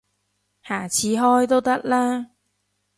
[0.63, 2.31] 下次開都得啦